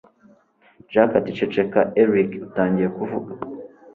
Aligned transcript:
jack 0.91 1.11
ati 1.19 1.31
ceceka 1.37 1.79
erick 2.01 2.31
utangiye 2.47 2.89
kuvuga 2.97 3.31